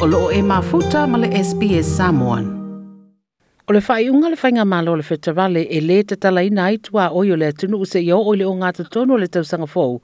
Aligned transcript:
o 0.00 0.06
loo 0.06 0.30
e 0.32 0.42
mafuta 0.42 1.06
ma 1.06 1.18
le 1.18 1.28
SPS 1.28 1.84
Samoan. 1.96 2.44
O 3.68 3.72
le 3.72 3.80
whai 3.84 4.08
unga 4.08 4.30
le 4.30 4.36
whainga 4.36 4.64
malo 4.64 4.96
le 4.96 5.04
whetawale 5.04 5.62
e 5.68 5.80
le 5.80 6.02
te 6.02 6.16
tala 6.16 6.40
ina 6.42 6.64
ai 6.64 6.78
tua 6.78 7.10
oi 7.12 7.32
o 7.32 7.36
le 7.36 7.46
atunu 7.52 7.76
use 7.84 8.00
i 8.00 8.12
o 8.12 8.32
le 8.32 8.46
o 8.48 8.54
ngāta 8.56 8.88
tonu 8.88 9.18
le 9.20 9.28
tausanga 9.28 9.68
fōu. 9.68 10.00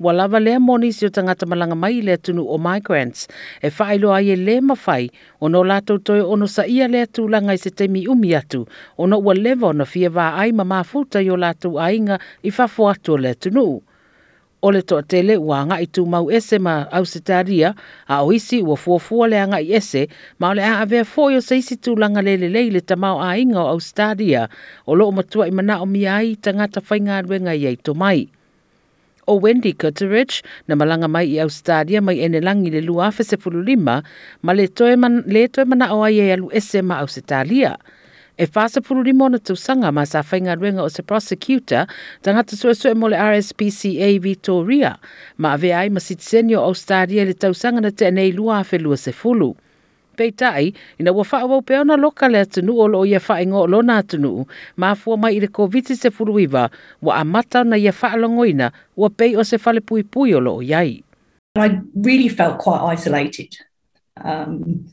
Wa 0.00 0.12
lava 0.12 0.40
lea 0.40 0.58
moni 0.58 0.90
si 0.92 1.06
o 1.06 1.10
tangata 1.10 1.46
malanga 1.46 1.78
mai 1.78 2.02
le 2.02 2.18
atunu 2.18 2.42
o 2.42 2.58
migrants 2.58 3.28
e 3.62 3.70
whailo 3.70 4.10
ai 4.10 4.34
e 4.34 4.36
le 4.36 4.60
mawhai 4.60 5.06
o 5.40 5.48
no 5.48 5.62
lātou 5.62 6.02
toi 6.02 6.26
ono 6.26 6.46
sa 6.50 6.66
ia 6.66 6.88
le 6.88 7.06
atulanga 7.06 7.54
i 7.54 7.58
se 7.58 7.70
mi 7.86 8.08
umi 8.08 8.34
atu 8.34 8.66
o 8.98 9.06
no 9.06 9.18
ua 9.18 9.34
lewa 9.34 9.72
na 9.72 9.84
fia 9.84 10.10
wā 10.10 10.34
ai 10.42 10.50
ma 10.50 10.64
mafuta 10.64 11.22
i 11.22 11.30
o 11.30 11.36
lātou 11.36 11.78
ainga 11.78 12.18
i 12.42 12.50
whafo 12.50 12.90
atu 12.90 13.14
o 13.14 13.16
le 13.16 13.30
atunu 13.30 13.78
o 14.62 14.70
le 14.72 14.82
toa 14.82 15.02
tele 15.02 15.36
ua 15.36 15.60
anga 15.62 15.76
i 15.80 15.88
mau 16.06 16.30
ese 16.30 16.58
ma 16.58 16.88
au 16.90 17.04
se 17.04 17.20
taria 17.20 17.74
a 18.08 18.22
o 18.24 18.32
isi 18.32 18.62
ua 18.62 18.76
fuafua 18.76 19.28
le 19.28 19.40
anga 19.40 19.60
i 19.60 19.72
ese 19.72 20.08
ma 20.38 20.50
o 20.50 20.54
le 20.54 20.62
a 20.62 20.80
avea 20.80 21.04
fōi 21.04 21.36
o 21.36 21.40
se 21.40 21.58
isi 21.58 21.76
tūlanga 21.76 22.22
lele 22.22 22.48
lei 22.48 22.70
le 22.70 22.80
tamau 22.80 23.20
a 23.20 23.36
inga 23.36 23.60
o 23.60 23.68
Australia 23.76 24.48
o 24.86 24.94
lo 24.94 25.08
o 25.08 25.12
matua 25.12 25.48
i 25.48 25.50
mana 25.50 25.80
o 25.82 25.86
mia 25.86 26.16
ai 26.16 26.36
tangata 26.36 26.80
whainga 26.80 27.22
ruenga 27.22 27.54
i 27.54 27.66
ei 27.66 27.78
mai. 27.94 28.28
O 29.26 29.40
Wendy 29.42 29.72
Cutteridge, 29.74 30.42
na 30.68 30.76
malanga 30.76 31.08
mai 31.10 31.34
i 31.34 31.40
Australia 31.40 32.00
mai 32.00 32.22
ene 32.22 32.40
langi 32.40 32.70
le 32.70 32.80
luafe 32.80 33.24
se 33.24 33.36
fululima, 33.36 34.02
ma 34.42 34.52
le 34.52 34.68
toe, 34.68 34.94
man, 34.96 35.24
le 35.26 35.48
toe 35.48 35.64
mana 35.66 35.90
o 35.90 36.04
ai 36.06 36.20
e 36.22 36.32
alu 36.32 36.46
ese 36.54 36.78
ma 36.82 37.02
au 37.02 37.08
se 37.10 37.20
talia. 37.20 37.74
E 38.38 38.46
whasa 38.54 38.80
puru 38.80 39.02
ni 39.02 39.12
mona 39.12 39.38
sanga 39.54 39.90
ma 39.92 40.04
sa 40.04 40.20
whainga 40.20 40.56
ruenga 40.56 40.82
o 40.82 40.88
se 40.88 41.02
prosecutor 41.02 41.86
tangata 42.22 42.54
sua 42.54 42.94
mo 42.94 43.08
le 43.08 43.16
RSPCA 43.16 44.20
Victoria 44.20 44.98
ma 45.38 45.52
ave 45.54 45.72
ai 45.72 45.88
ma 45.88 46.00
sitsenio 46.00 46.60
o 46.60 46.74
stadia 46.74 47.24
le 47.24 47.32
sanga 47.54 47.80
na 47.80 47.90
te 47.90 48.10
nei 48.10 48.32
lua 48.32 48.60
a 48.60 48.78
lua 48.78 48.96
se 48.96 49.12
fulu. 49.12 49.56
Pei 50.16 50.32
tai, 50.32 50.74
ina 50.98 51.12
ua 51.12 51.24
wha 51.24 51.40
awau 51.40 51.62
peona 51.62 51.96
loka 51.96 52.28
le 52.28 52.40
atunu 52.40 52.76
o 52.76 52.86
lo 52.86 53.04
ia 53.04 53.20
wha 53.26 53.40
ingo 53.40 53.66
lo 53.66 53.80
na 53.80 54.02
atunu, 54.02 54.46
ma 54.76 54.94
fua 54.94 55.16
mai 55.16 55.36
i 55.36 55.40
le 55.40 55.48
COVID 55.48 55.96
se 55.96 56.10
furu 56.10 56.38
iwa, 56.38 56.70
wa 57.02 57.14
a 57.16 57.24
mata 57.24 57.64
na 57.64 57.76
ia 57.76 57.92
wha 57.92 58.12
alongoina, 58.12 58.72
ua 58.96 59.08
pei 59.08 59.36
o 59.36 59.42
se 59.42 59.56
fale 59.56 59.80
pui 59.80 60.02
pui 60.02 60.34
o 60.34 60.40
lo 60.40 60.56
o 60.56 60.60
iai. 60.60 61.02
I 61.56 61.80
really 61.94 62.28
felt 62.28 62.58
quite 62.58 62.80
isolated. 62.80 63.56
Um, 64.22 64.88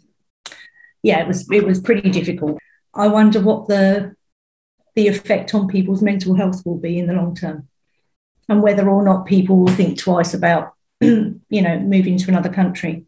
yeah, 1.03 1.20
it 1.20 1.28
was 1.28 1.46
it 1.52 1.66
was 1.66 1.81
pretty 1.81 2.09
difficult. 2.09 2.58
I 2.94 3.08
wonder 3.08 3.40
what 3.40 3.68
the 3.68 4.16
the 4.96 5.08
effect 5.08 5.56
on 5.56 5.68
people's 5.68 6.04
mental 6.04 6.36
health 6.36 6.64
will 6.66 6.78
be 6.78 7.00
in 7.00 7.08
the 7.08 7.14
long 7.14 7.36
term, 7.36 7.68
and 8.48 8.62
whether 8.62 8.88
or 8.90 9.04
not 9.04 9.26
people 9.26 9.58
will 9.58 9.74
think 9.74 9.98
twice 9.98 10.34
about, 10.34 10.74
you 11.02 11.40
know, 11.50 11.80
moving 11.80 12.18
to 12.18 12.30
another 12.30 12.50
country, 12.50 13.06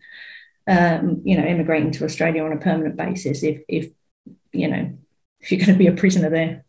um, 0.68 1.22
you 1.24 1.38
know, 1.38 1.46
immigrating 1.46 1.92
to 1.92 2.06
Australia 2.06 2.44
on 2.44 2.54
a 2.54 2.58
permanent 2.58 2.96
basis. 2.96 3.44
If 3.44 3.62
if 3.68 3.92
you 4.52 4.68
know, 4.68 4.98
if 5.40 5.52
you're 5.52 5.60
going 5.60 5.78
to 5.78 5.78
be 5.78 5.88
a 5.88 5.94
prisoner 5.94 6.30
there, 6.30 6.66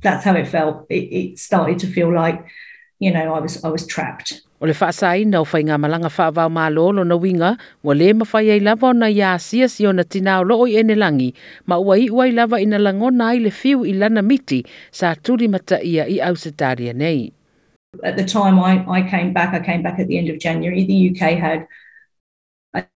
that's 0.00 0.24
how 0.24 0.34
it 0.34 0.46
felt. 0.46 0.86
It, 0.88 1.12
it 1.12 1.38
started 1.38 1.80
to 1.80 1.86
feel 1.86 2.12
like, 2.12 2.46
you 3.02 3.10
know, 3.10 3.34
I 3.34 3.40
was 3.40 3.62
I 3.64 3.68
was 3.68 3.84
trapped. 3.86 4.40
O 4.60 4.66
le 4.66 4.72
whaasaina 4.72 5.40
o 5.42 5.44
whainga 5.44 5.76
malanga 5.84 6.10
whaavau 6.16 6.46
mālolo 6.58 7.04
na 7.04 7.16
winga, 7.18 7.58
wa 7.82 7.94
le 7.94 8.12
mawhai 8.14 8.52
ai 8.54 8.60
lava 8.60 8.86
o 8.86 8.92
na 8.92 9.06
ia 9.06 9.38
sia 9.38 9.68
si 9.68 9.86
o 9.86 9.92
na 9.92 10.40
loo 10.42 10.66
i 10.66 10.76
ene 10.78 10.94
langi, 10.94 11.34
ma 11.66 11.78
ua 11.78 11.98
i 11.98 12.08
uai 12.08 12.32
lava 12.32 12.60
ina 12.60 12.78
langona 12.78 13.34
ai 13.34 13.40
le 13.40 13.50
fiu 13.50 13.84
i 13.84 13.92
lana 13.92 14.22
miti 14.22 14.64
sa 14.92 15.14
turi 15.14 15.48
mata 15.48 15.82
ia 15.82 16.06
i 16.06 16.20
au 16.20 16.34
setaria 16.34 16.94
nei. 16.94 17.32
At 18.04 18.16
the 18.16 18.24
time 18.24 18.58
I, 18.60 18.84
I 18.88 19.02
came 19.02 19.32
back, 19.32 19.52
I 19.52 19.60
came 19.60 19.82
back 19.82 19.98
at 19.98 20.06
the 20.06 20.16
end 20.16 20.30
of 20.30 20.38
January, 20.38 20.84
the 20.84 21.10
UK 21.10 21.36
had 21.36 21.66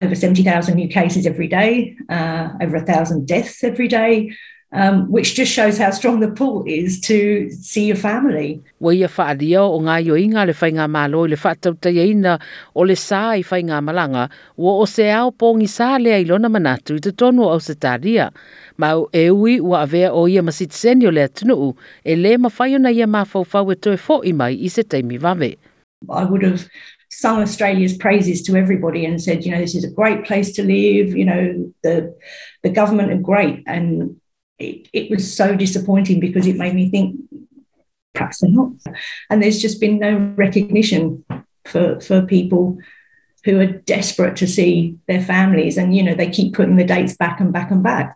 over 0.01 0.15
70,000 0.15 0.75
new 0.75 0.87
cases 0.87 1.25
every 1.25 1.47
day, 1.47 1.95
uh, 2.09 2.49
over 2.61 2.75
a 2.75 2.85
thousand 2.85 3.25
deaths 3.25 3.63
every 3.63 3.87
day. 3.87 4.31
Um, 4.73 5.09
which 5.11 5.35
just 5.35 5.51
shows 5.51 5.77
how 5.77 5.91
strong 5.91 6.19
the 6.19 6.27
pull 6.27 6.63
is 6.65 6.99
to 7.01 7.49
see 7.51 7.85
your 7.85 7.95
family. 7.95 8.61
Wa 8.79 8.91
ia 8.91 9.07
whaadia 9.07 9.61
o 9.61 9.79
ngā 9.79 10.45
le 10.47 10.53
whainga 10.53 10.87
mālo 10.89 11.25
i 11.25 11.29
le 11.29 11.37
whaatautai 11.37 12.39
o 12.75 12.81
le 12.81 12.93
sā 12.93 13.37
i 13.37 13.43
whainga 13.43 13.81
malanga, 13.81 14.29
wa 14.57 14.71
o 14.81 14.85
se 14.85 15.09
ao 15.11 15.31
pōngi 15.31 15.69
sā 15.69 16.01
lea 16.01 16.19
i 16.21 16.25
lona 16.25 16.49
manatu 16.49 16.97
i 16.97 16.99
te 16.99 17.11
tonu 17.11 17.43
au 17.43 17.59
se 17.59 17.75
tāria. 17.75 18.31
Ma 18.77 18.95
o 18.95 19.09
e 19.13 19.29
ui 19.29 19.59
ua 19.59 19.83
avea 19.83 20.11
o 20.11 20.27
ia 20.27 20.41
masit 20.41 20.73
seni 20.73 21.05
o 21.05 21.11
le 21.11 21.27
atunu 21.27 21.75
e 22.03 22.15
le 22.15 22.37
mawhai 22.37 22.73
ia 22.73 23.07
mawhau 23.07 23.71
e 23.71 23.75
toe 23.75 23.97
fo 23.97 24.21
i 24.23 24.33
mai 24.33 24.57
i 24.57 24.67
se 24.67 24.83
teimi. 24.83 25.19
I 26.09 26.25
would 26.25 26.43
have 26.43 26.67
sung 27.09 27.41
Australia's 27.41 27.95
praises 27.95 28.41
to 28.41 28.55
everybody 28.55 29.05
and 29.05 29.21
said, 29.21 29.45
you 29.45 29.51
know, 29.51 29.59
this 29.59 29.75
is 29.75 29.83
a 29.83 29.89
great 29.89 30.25
place 30.25 30.51
to 30.53 30.63
live. 30.63 31.15
You 31.15 31.25
know, 31.25 31.73
the 31.83 32.13
the 32.63 32.69
government 32.69 33.11
are 33.11 33.21
great, 33.21 33.63
and 33.67 34.19
it, 34.63 34.87
it 34.93 35.09
was 35.11 35.23
so 35.25 35.55
disappointing 35.55 36.19
because 36.19 36.47
it 36.47 36.55
made 36.55 36.73
me 36.73 36.89
think 36.89 37.19
perhaps 38.13 38.39
they're 38.39 38.49
not. 38.49 38.71
And 39.29 39.41
there's 39.41 39.61
just 39.61 39.79
been 39.79 39.99
no 39.99 40.33
recognition 40.35 41.25
for, 41.65 41.99
for 41.99 42.21
people 42.21 42.77
who 43.43 43.59
are 43.59 43.67
desperate 43.67 44.35
to 44.37 44.47
see 44.47 44.97
their 45.07 45.21
families. 45.21 45.77
And, 45.77 45.95
you 45.95 46.03
know, 46.03 46.15
they 46.15 46.29
keep 46.29 46.53
putting 46.53 46.77
the 46.77 46.87
dates 46.87 47.15
back 47.15 47.39
and 47.39 47.51
back 47.51 47.71
and 47.71 47.83
back. 47.83 48.15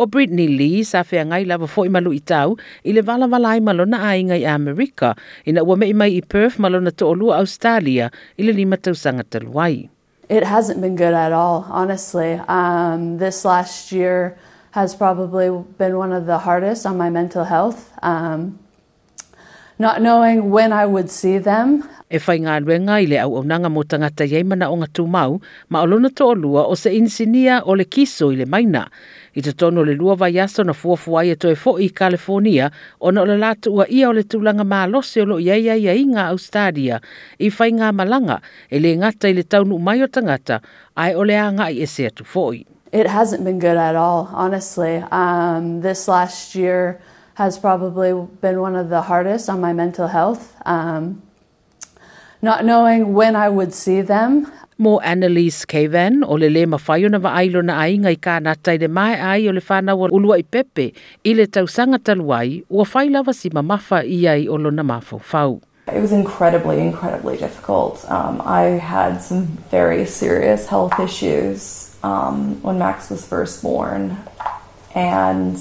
O 0.00 0.06
Brittany 0.06 0.48
Lee 0.48 0.80
sa 0.80 1.02
fea 1.04 1.26
ngai 1.28 1.44
lava 1.44 1.66
fo 1.68 1.84
i 1.84 1.90
malu 1.92 2.14
i 2.16 2.22
tau, 2.24 2.54
i 2.88 2.92
le 2.96 3.02
vala 3.04 3.26
vala 3.28 3.50
ai 3.52 3.60
malona 3.60 3.98
a 4.00 4.16
inga 4.16 4.38
i 4.38 4.46
Amerika, 4.48 5.12
ina 5.44 5.60
ua 5.60 5.76
mei 5.76 5.92
mai 5.92 6.16
i 6.16 6.22
Perth 6.24 6.56
malona 6.56 6.88
to 6.88 7.04
olua 7.04 7.36
Australia, 7.36 8.08
i 8.40 8.42
le 8.42 8.54
lima 8.56 8.78
tausanga 8.80 9.28
taluai. 9.28 9.90
It 10.30 10.42
hasn't 10.42 10.80
been 10.80 10.96
good 10.96 11.12
at 11.12 11.32
all, 11.32 11.66
honestly. 11.68 12.40
Um, 12.48 13.18
this 13.18 13.44
last 13.44 13.92
year, 13.92 14.38
has 14.72 14.94
probably 14.94 15.50
been 15.78 15.96
one 15.96 16.12
of 16.12 16.26
the 16.26 16.38
hardest 16.38 16.86
on 16.86 16.96
my 16.96 17.10
mental 17.10 17.44
health. 17.44 17.92
Um, 18.02 18.58
not 19.78 20.02
knowing 20.02 20.50
when 20.50 20.72
I 20.72 20.86
would 20.86 21.10
see 21.10 21.38
them. 21.38 21.88
E 22.10 22.18
whai 22.18 22.40
ngā 22.42 22.56
ruenga 22.60 22.96
i 22.98 23.06
le 23.06 23.20
au 23.22 23.36
au 23.38 23.42
nanga 23.46 23.70
mo 23.70 23.84
tangata 23.86 24.26
iei 24.26 24.42
mana 24.44 24.66
o 24.68 24.76
ngā 24.76 25.06
mau, 25.06 25.40
ma 25.70 25.82
o 25.82 25.86
lona 25.86 26.10
to 26.10 26.34
lua 26.34 26.66
o 26.66 26.74
se 26.74 26.90
insinia 26.90 27.62
o 27.64 27.74
le 27.74 27.84
kiso 27.84 28.32
i 28.32 28.36
le 28.36 28.46
maina. 28.46 28.90
I 29.32 29.40
te 29.40 29.52
tono 29.52 29.84
le 29.86 29.94
lua 29.94 30.16
vai 30.16 30.34
aso 30.38 30.64
na 30.64 30.72
fuafua 30.72 31.24
i 31.24 31.30
e 31.30 31.36
toe 31.36 31.54
fo 31.54 31.78
i 31.78 31.88
California, 31.88 32.70
o 32.98 33.10
na 33.10 33.22
o 33.22 33.24
le 33.24 33.38
latu 33.38 33.72
ua 33.72 33.86
ia 33.88 34.08
o 34.10 34.12
le 34.12 34.24
tūlanga 34.26 34.66
mā 34.66 34.90
lose 34.90 35.22
o 35.22 35.24
lo 35.24 35.38
iei 35.38 35.62
iei 35.62 35.86
iei 35.86 36.04
ngā 36.04 36.26
Australia, 36.34 37.00
i 37.38 37.48
whai 37.48 37.70
ngā 37.70 37.92
malanga, 37.94 38.40
e 38.68 38.82
le 38.82 38.96
ngata 38.96 39.30
i 39.30 39.38
le 39.38 39.46
taunu 39.46 39.78
mai 39.78 40.02
o 40.02 40.10
tangata, 40.10 40.60
ai 40.96 41.14
o 41.14 41.22
le 41.22 41.38
a 41.38 41.46
ngā 41.54 41.70
i 41.70 41.80
e 41.86 41.86
se 41.86 42.10
atu 42.10 42.26
foi. 42.26 42.66
It 42.92 43.06
hasn't 43.06 43.44
been 43.44 43.58
good 43.58 43.76
at 43.76 43.94
all, 43.94 44.28
honestly. 44.32 44.96
Um, 45.10 45.80
this 45.80 46.08
last 46.08 46.54
year 46.54 47.00
has 47.34 47.58
probably 47.58 48.12
been 48.40 48.60
one 48.60 48.74
of 48.74 48.88
the 48.88 49.02
hardest 49.02 49.48
on 49.48 49.60
my 49.60 49.72
mental 49.72 50.08
health. 50.08 50.56
Um, 50.66 51.22
not 52.42 52.64
knowing 52.64 53.14
when 53.14 53.36
I 53.36 53.48
would 53.48 53.72
see 53.72 54.00
them. 54.00 54.50
Mo 54.78 54.98
Annalise 55.00 55.66
Cavan 55.66 56.24
o 56.24 56.34
le 56.34 56.48
le 56.48 56.64
mawhai 56.64 57.04
na 57.10 57.18
waailo 57.20 57.62
na 57.62 57.84
ai 57.84 57.98
ngai 57.98 58.16
ka 58.16 58.40
natai 58.40 58.80
le 58.80 58.88
mai 58.88 59.12
ai 59.12 59.46
o 59.46 59.52
le 59.52 59.60
whanau 59.60 60.08
ulua 60.08 60.38
i 60.40 60.42
pepe 60.42 60.94
i 61.22 61.34
le 61.34 61.46
tausanga 61.46 62.00
taluai 62.00 62.64
ua 62.70 62.84
whai 62.88 63.08
lava 63.12 63.34
si 63.34 63.50
mamafa 63.50 64.00
i 64.08 64.24
ai 64.26 64.48
o 64.48 64.56
lo 64.56 64.70
na 64.70 64.82
mafau 64.82 65.60
It 65.92 66.00
was 66.00 66.12
incredibly, 66.12 66.80
incredibly 66.80 67.36
difficult. 67.36 68.08
Um, 68.08 68.40
I 68.46 68.78
had 68.78 69.18
some 69.20 69.58
very 69.70 70.06
serious 70.06 70.68
health 70.68 70.98
issues 71.00 71.89
um, 72.02 72.60
when 72.62 72.78
Max 72.78 73.10
was 73.10 73.26
first 73.26 73.62
born 73.62 74.16
and 74.94 75.58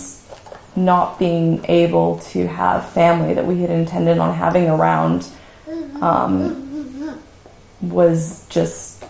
not 0.75 1.19
being 1.19 1.63
able 1.65 2.19
to 2.19 2.47
have 2.47 2.87
family 2.89 3.33
that 3.33 3.45
we 3.45 3.61
had 3.61 3.69
intended 3.69 4.17
on 4.17 4.35
having 4.35 4.69
around 4.69 5.27
um, 6.01 6.65
was 7.81 8.45
just 8.49 9.03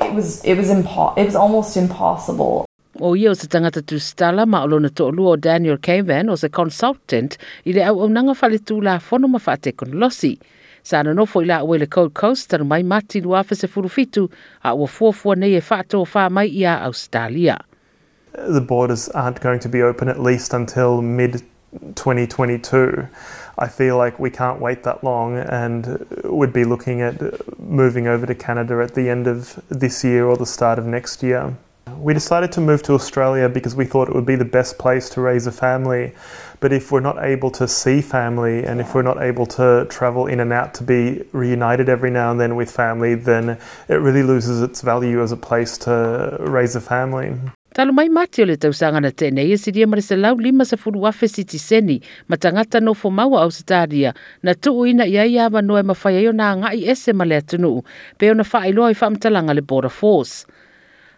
it 0.00 0.12
was 0.12 0.44
it 0.44 0.56
was 0.56 0.68
impo- 0.68 1.16
it 1.16 1.24
was 1.24 1.36
almost 1.36 1.76
impossible. 1.76 2.64
O 3.00 3.14
ia 3.16 3.30
o 3.30 3.34
se 3.34 3.46
tangata 3.46 3.84
tu 3.86 3.96
stala 3.96 4.46
ma 4.46 4.64
olona 4.64 4.94
to 4.94 5.04
o 5.04 5.36
Daniel 5.36 5.78
Cavan 5.78 6.28
o 6.28 6.34
se 6.36 6.48
consultant 6.48 7.36
i 7.64 7.72
le 7.72 7.82
au 7.82 8.00
au 8.02 8.08
nanga 8.08 8.34
whale 8.34 8.58
tū 8.58 8.82
la 8.82 8.98
whono 8.98 9.28
ma 9.28 9.38
whaate 9.38 9.72
i 10.90 11.86
Gold 11.86 12.14
Coast 12.14 12.52
mati 12.84 13.22
a 14.62 14.74
ua 14.74 14.86
fuafua 14.86 15.36
nei 15.36 15.54
e 15.56 16.28
mai 16.30 16.48
ia 16.48 16.82
Australia. 16.82 17.58
The 18.32 18.60
borders 18.60 19.08
aren't 19.10 19.40
going 19.40 19.60
to 19.60 19.68
be 19.68 19.82
open 19.82 20.08
at 20.08 20.18
least 20.18 20.54
until 20.54 21.02
mid 21.02 21.42
2022. 21.94 23.08
I 23.58 23.68
feel 23.68 23.96
like 23.96 24.18
we 24.18 24.30
can't 24.30 24.60
wait 24.60 24.82
that 24.82 25.04
long 25.04 25.38
and 25.38 26.06
would 26.24 26.52
be 26.52 26.64
looking 26.64 27.00
at 27.00 27.14
moving 27.58 28.06
over 28.06 28.26
to 28.26 28.34
Canada 28.34 28.80
at 28.82 28.94
the 28.94 29.08
end 29.08 29.26
of 29.26 29.62
this 29.68 30.04
year 30.04 30.26
or 30.26 30.36
the 30.36 30.46
start 30.46 30.78
of 30.78 30.86
next 30.86 31.22
year. 31.22 31.56
We 31.98 32.14
decided 32.14 32.52
to 32.52 32.60
move 32.60 32.82
to 32.84 32.94
Australia 32.94 33.48
because 33.48 33.74
we 33.74 33.84
thought 33.84 34.08
it 34.08 34.14
would 34.14 34.26
be 34.26 34.36
the 34.36 34.44
best 34.44 34.78
place 34.78 35.08
to 35.10 35.20
raise 35.20 35.46
a 35.46 35.52
family. 35.52 36.12
But 36.60 36.72
if 36.72 36.92
we're 36.92 37.00
not 37.00 37.22
able 37.22 37.50
to 37.52 37.66
see 37.66 38.00
family 38.00 38.64
and 38.64 38.80
if 38.80 38.94
we're 38.94 39.02
not 39.02 39.20
able 39.20 39.46
to 39.58 39.86
travel 39.90 40.26
in 40.26 40.38
and 40.40 40.52
out 40.52 40.74
to 40.74 40.84
be 40.84 41.24
reunited 41.32 41.88
every 41.88 42.10
now 42.10 42.30
and 42.30 42.40
then 42.40 42.54
with 42.54 42.70
family, 42.70 43.14
then 43.14 43.58
it 43.88 43.94
really 43.94 44.22
loses 44.22 44.62
its 44.62 44.80
value 44.80 45.22
as 45.22 45.32
a 45.32 45.36
place 45.36 45.76
to 45.78 46.36
raise 46.40 46.76
a 46.76 46.80
family. 46.80 47.34
Talo 47.74 47.92
mai 47.92 48.08
mati 48.08 48.42
o 48.42 48.44
le 48.44 48.56
tausanga 48.56 49.00
na 49.00 49.08
tēnei 49.08 49.48
e 49.48 49.56
siria 49.56 49.86
mare 49.86 50.02
se 50.02 50.14
lau 50.14 50.34
lima 50.36 50.64
sa 50.64 50.76
furu 50.76 51.00
wafe 51.00 51.24
siti 51.24 51.56
seni 51.58 52.02
ma 52.28 52.36
tangata 52.36 52.82
no 52.82 52.92
fo 52.92 53.08
maua 53.08 53.40
au 53.42 53.50
sitaria 53.50 54.12
na 54.42 54.52
tuu 54.52 54.84
ina 54.86 55.06
ia 55.06 55.24
ia 55.24 55.48
ma 55.48 55.62
noe 55.62 55.82
ma 55.82 55.94
whai 56.04 56.28
na 56.32 56.54
ngai 56.54 56.84
ese 56.84 57.14
ma 57.16 57.24
le 57.24 57.40
atunu 57.40 57.80
pe 58.18 58.28
o 58.28 58.34
na 58.34 58.44
whai 58.44 58.68
i 58.68 58.92
whamtalanga 58.92 59.54
le 59.54 59.62
Border 59.62 59.88
Force. 59.88 60.44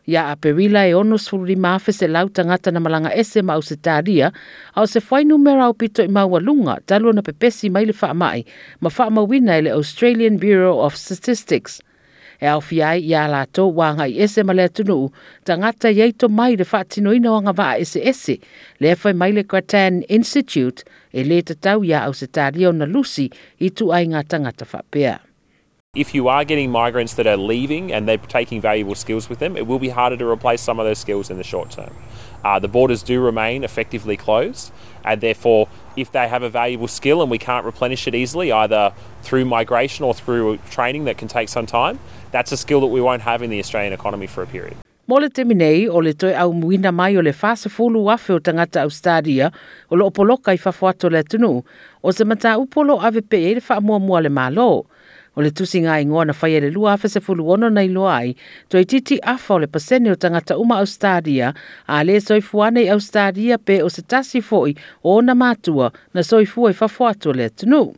Ia 0.06 0.30
a 0.30 0.36
perila 0.36 0.86
e 0.86 0.94
ono 0.94 1.16
suru 1.16 1.46
afe 1.64 1.92
se 1.92 2.06
lau 2.06 2.28
tangata 2.28 2.70
na 2.70 2.80
malanga 2.80 3.10
ese 3.14 3.42
ma 3.42 3.54
au 3.54 3.62
sitaria 3.62 4.32
au 4.76 4.86
se 4.86 5.00
whai 5.00 5.24
numera 5.24 5.64
au 5.64 5.74
pito 5.74 6.02
i 6.02 6.08
maua 6.08 6.40
lunga 6.40 6.78
talo 6.86 7.12
na 7.12 7.22
pepesi 7.22 7.70
mai 7.70 7.86
le 7.86 7.94
wha 8.02 8.14
mai 8.14 8.44
ma 8.80 8.90
wha 8.90 9.60
le 9.60 9.70
Australian 9.70 10.36
Bureau 10.38 10.80
of 10.80 10.96
Statistics– 10.96 11.80
e 12.40 12.46
au 12.46 12.60
fiai 12.60 13.00
i 13.08 13.14
a 13.14 13.26
lato 13.28 13.72
i 14.06 14.20
ese 14.20 14.42
ma 14.42 14.52
le 14.52 14.64
atunuu, 14.64 15.10
tangata 15.44 15.90
i 15.90 16.00
eito 16.00 16.28
mai 16.28 16.56
le 16.56 16.64
whaatino 16.64 17.10
o 17.10 17.32
wanga 17.32 17.52
waa 17.56 17.76
ese 17.76 18.00
ese 18.02 18.38
le 18.80 18.92
e 18.92 19.12
mai 19.12 19.32
le 19.32 19.42
Gratan 19.42 20.02
Institute 20.08 20.84
e 21.12 21.24
le 21.24 21.42
tatau 21.42 21.84
ia 21.84 22.04
au 22.04 22.12
se 22.12 22.26
tārio 22.26 22.72
na 22.72 22.86
lusi 22.86 23.30
i 23.60 23.70
tu 23.70 23.92
ai 23.92 24.06
ngā 24.06 24.24
tangata 24.28 24.66
whapea. 24.72 25.33
If 25.94 26.12
you 26.12 26.26
are 26.26 26.44
getting 26.44 26.72
migrants 26.72 27.14
that 27.14 27.28
are 27.28 27.36
leaving 27.36 27.92
and 27.92 28.08
they're 28.08 28.18
taking 28.18 28.60
valuable 28.60 28.96
skills 28.96 29.28
with 29.28 29.38
them, 29.38 29.56
it 29.56 29.68
will 29.68 29.78
be 29.78 29.90
harder 29.90 30.16
to 30.16 30.26
replace 30.26 30.60
some 30.60 30.80
of 30.80 30.86
those 30.86 30.98
skills 30.98 31.30
in 31.30 31.36
the 31.36 31.44
short 31.44 31.70
term. 31.70 31.94
Uh, 32.44 32.58
the 32.58 32.66
borders 32.66 33.04
do 33.04 33.20
remain 33.20 33.62
effectively 33.62 34.16
closed, 34.16 34.72
and 35.04 35.20
therefore, 35.20 35.68
if 35.96 36.10
they 36.10 36.26
have 36.26 36.42
a 36.42 36.50
valuable 36.50 36.88
skill 36.88 37.22
and 37.22 37.30
we 37.30 37.38
can't 37.38 37.64
replenish 37.64 38.08
it 38.08 38.14
easily, 38.14 38.50
either 38.50 38.92
through 39.22 39.44
migration 39.44 40.04
or 40.04 40.12
through 40.12 40.58
training 40.68 41.04
that 41.04 41.16
can 41.16 41.28
take 41.28 41.48
some 41.48 41.64
time, 41.64 42.00
that's 42.32 42.50
a 42.50 42.56
skill 42.56 42.80
that 42.80 42.88
we 42.88 43.00
won't 43.00 43.22
have 43.22 43.40
in 43.40 43.50
the 43.50 43.60
Australian 43.60 43.92
economy 43.92 44.26
for 44.26 44.42
a 44.42 44.46
period. 44.48 44.76
Mo 45.06 45.16
le 45.16 45.28
temi 45.28 45.86
o 45.86 45.98
le 45.98 46.14
toi 46.14 46.34
au 46.34 46.52
muina 46.52 46.90
mai 46.90 47.14
o 47.14 47.20
le 47.20 47.32
fase 47.32 47.68
fulu 47.68 48.02
wafe 48.02 48.30
o 48.30 48.38
tangata 48.40 48.80
Australia, 48.80 49.52
o 49.90 49.96
le 49.96 50.04
opoloka 50.04 50.48
i 50.48 50.56
fafuato 50.56 51.08
le 51.08 51.22
tunu, 51.22 51.62
o 52.02 52.10
se 52.10 52.24
mata 52.24 52.56
upolo 52.58 53.00
ave 53.00 53.20
pe 53.20 53.36
e 53.36 53.54
le 53.54 53.60
wha 53.68 53.80
mua 53.80 54.00
mua 54.00 54.20
le 54.20 54.30
malo. 54.30 54.86
O 55.36 55.42
le 55.42 55.50
tusi 55.50 55.82
ngā 55.82 56.00
ingoa 56.04 56.24
na 56.26 56.34
whaia 56.34 56.60
le 56.60 56.70
lua 56.70 56.94
afe 56.94 57.08
se 57.08 57.20
fulu 57.20 57.48
ono 57.50 57.68
nei 57.68 57.90
ai, 58.08 58.34
to 58.68 58.78
i 58.78 58.84
titi 58.84 59.18
afa 59.22 59.54
o 59.54 59.58
le 59.58 59.66
pasene 59.66 60.10
o 60.10 60.14
tangata 60.14 60.56
uma 60.58 60.78
Australia, 60.78 61.54
a 61.88 62.04
le 62.04 62.20
soifuane 62.20 62.84
i 62.84 62.90
Australia 62.90 63.58
pe 63.58 63.82
o 63.82 63.88
se 63.88 64.02
tasi 64.02 64.40
foi 64.40 64.74
o 65.02 65.20
na 65.20 65.34
matua 65.34 65.92
na 66.14 66.22
soifua 66.22 66.70
i 66.70 66.74
fafuato 66.74 67.32
le 67.32 67.50
tunu. 67.50 67.94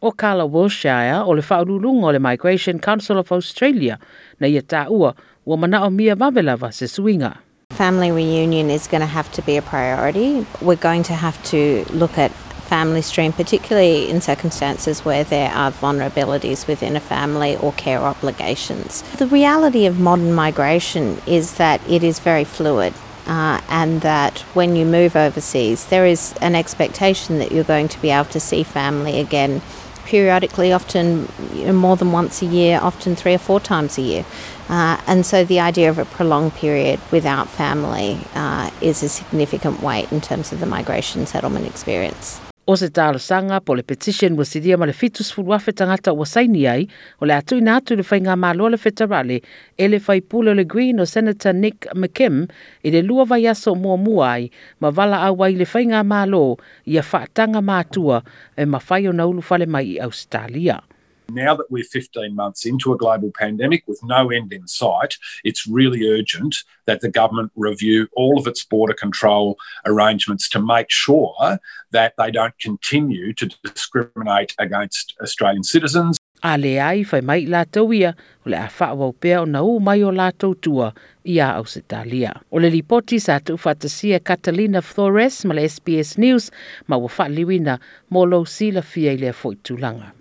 o 0.00 0.12
Carla 0.12 0.44
Wilshire 0.44 1.24
o 1.24 1.34
le 1.34 1.42
faaulūluga 1.42 2.04
o 2.08 2.12
le 2.12 2.18
Migration 2.18 2.78
Council 2.78 3.18
of 3.18 3.32
Australia 3.32 3.98
na 4.40 4.46
ia 4.46 4.62
taʻua 4.62 4.90
ua 4.90 5.14
ua 5.46 5.56
mana 5.56 5.84
o 5.86 5.90
mia 5.90 6.16
mawelawa 6.16 6.72
se 6.72 6.86
suinga. 6.86 7.36
Family 7.70 8.10
reunion 8.10 8.70
is 8.70 8.86
going 8.86 9.00
to 9.00 9.06
have 9.06 9.30
to 9.32 9.42
be 9.42 9.56
a 9.56 9.62
priority. 9.62 10.46
We're 10.62 10.76
going 10.80 11.02
to 11.04 11.14
have 11.14 11.42
to 11.50 11.84
look 11.92 12.16
at 12.16 12.30
family 12.66 13.02
stream, 13.02 13.32
particularly 13.32 14.10
in 14.10 14.20
circumstances 14.20 15.04
where 15.04 15.24
there 15.24 15.50
are 15.52 15.70
vulnerabilities 15.70 16.66
within 16.66 16.96
a 16.96 17.00
family 17.00 17.56
or 17.56 17.72
care 17.72 18.00
obligations. 18.00 19.02
The 19.16 19.26
reality 19.26 19.86
of 19.86 19.98
modern 19.98 20.32
migration 20.32 21.20
is 21.26 21.54
that 21.54 21.80
it 21.88 22.02
is 22.02 22.18
very 22.18 22.44
fluid. 22.44 22.92
Uh, 23.26 23.60
and 23.68 24.02
that 24.02 24.38
when 24.54 24.76
you 24.76 24.86
move 24.86 25.16
overseas, 25.16 25.86
there 25.86 26.06
is 26.06 26.32
an 26.40 26.54
expectation 26.54 27.40
that 27.40 27.50
you're 27.50 27.64
going 27.64 27.88
to 27.88 28.00
be 28.00 28.10
able 28.10 28.30
to 28.30 28.38
see 28.38 28.62
family 28.62 29.18
again 29.18 29.60
periodically, 30.06 30.72
often 30.72 31.28
you 31.52 31.66
know, 31.66 31.72
more 31.72 31.96
than 31.96 32.12
once 32.12 32.40
a 32.40 32.46
year, 32.46 32.78
often 32.80 33.16
three 33.16 33.34
or 33.34 33.38
four 33.38 33.60
times 33.60 33.98
a 33.98 34.02
year. 34.02 34.24
Uh, 34.68 35.00
and 35.06 35.26
so 35.26 35.44
the 35.44 35.60
idea 35.60 35.90
of 35.90 35.98
a 35.98 36.04
prolonged 36.04 36.54
period 36.54 37.00
without 37.10 37.48
family 37.48 38.18
uh, 38.34 38.70
is 38.80 39.02
a 39.02 39.08
significant 39.08 39.82
weight 39.82 40.10
in 40.10 40.20
terms 40.20 40.52
of 40.52 40.60
the 40.60 40.66
migration 40.66 41.26
settlement 41.26 41.66
experience. 41.66 42.40
O 42.66 42.74
se 42.74 42.88
tāla 42.90 43.20
sanga 43.22 43.60
po 43.62 43.76
le 43.78 43.84
petition 43.86 44.34
wa 44.34 44.42
siria 44.42 44.74
ma 44.74 44.88
le 44.90 44.94
fitus 45.00 45.28
fulu 45.30 45.52
afe 45.54 45.70
tangata 45.70 46.10
wa 46.18 46.24
saini 46.26 46.64
ai, 46.66 46.88
o 47.22 47.26
le 47.30 47.36
atu 47.36 47.60
ina 47.60 47.76
atu 47.78 47.94
le 47.94 48.02
whai 48.08 48.18
ngā 48.24 48.34
mālo 48.42 48.66
le 48.74 48.80
fetarale 48.82 49.36
e 49.78 49.86
le 49.86 50.00
whai 50.02 50.18
pula 50.18 50.50
le 50.58 50.64
green 50.66 50.98
o 50.98 51.06
Senator 51.06 51.54
Nick 51.54 51.86
McKim, 51.94 52.40
i 52.82 52.90
le 52.90 53.04
lua 53.06 53.28
vai 53.30 53.46
aso 53.46 53.76
mua 53.78 53.94
mua 53.94 54.32
ai, 54.32 54.50
ma 54.82 54.90
wala 54.90 55.22
au 55.28 55.46
ai 55.46 55.54
le 55.54 55.68
whai 55.70 55.84
ngā 55.92 56.02
mālo, 56.10 56.42
i 56.90 56.98
a 56.98 57.06
whaatanga 57.06 57.62
mātua, 57.62 58.24
e 58.58 58.66
ma 58.66 58.82
whai 58.90 59.06
o 59.06 59.14
naulu 59.14 59.46
fale 59.46 59.70
mai 59.70 59.86
i 59.94 60.00
Australia. 60.02 60.80
Now 61.28 61.56
that 61.56 61.70
we're 61.70 61.84
15 61.84 62.34
months 62.34 62.64
into 62.64 62.92
a 62.92 62.96
global 62.96 63.30
pandemic 63.32 63.82
with 63.86 64.00
no 64.02 64.30
end 64.30 64.52
in 64.52 64.66
sight, 64.68 65.16
it's 65.44 65.66
really 65.66 66.08
urgent 66.08 66.62
that 66.86 67.00
the 67.00 67.10
government 67.10 67.52
review 67.56 68.08
all 68.14 68.38
of 68.38 68.46
its 68.46 68.64
border 68.64 68.94
control 68.94 69.58
arrangements 69.84 70.48
to 70.50 70.60
make 70.60 70.90
sure 70.90 71.58
that 71.90 72.14
they 72.16 72.30
don't 72.30 72.58
continue 72.58 73.32
to 73.34 73.46
discriminate 73.64 74.54
against 74.58 75.14
Australian 75.20 75.64
citizens. 75.64 76.18
A 76.42 76.56
le 76.58 76.78
ai 76.78 77.02
fai 77.02 77.22
mai 77.24 77.46
lātou 77.48 77.94
ia, 77.96 78.12
o 78.44 78.50
le 78.52 78.58
a 78.60 78.68
whaawau 78.68 79.14
pēr 79.16 79.40
o 79.40 79.46
na 79.48 79.62
u 79.64 79.78
mai 79.80 80.02
o 80.04 80.12
lātou 80.12 80.54
tua 80.60 80.92
i 81.24 81.38
a 81.40 81.54
Ausitalia. 81.56 82.34
O 82.52 82.60
le 82.60 82.70
ripoti 82.70 83.18
sa 83.18 83.38
tu 83.40 83.56
whatasia 83.56 84.20
Catalina 84.22 84.82
Flores 84.82 85.44
ma 85.44 85.56
le 85.56 85.64
SBS 85.66 86.18
News 86.18 86.50
ma 86.86 87.00
wa 87.00 87.08
whaaliwina 87.08 87.80
mō 88.12 88.28
lau 88.30 88.44
sila 88.44 88.84
fia 88.84 89.16
i 89.16 89.24
le 89.24 89.32
foi 89.32 89.56
tūlanga. 89.56 90.15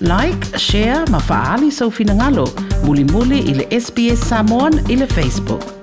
Like, 0.00 0.58
share, 0.58 1.02
ma 1.10 1.18
faali 1.18 1.70
sau 1.70 1.90
finangalo, 1.90 2.46
muli 2.84 3.04
muli 3.04 3.38
i 3.50 3.54
le 3.54 3.66
SBS 3.80 4.28
Samoan 4.28 4.72
i 4.88 4.96
le 4.96 5.06
Facebook. 5.06 5.77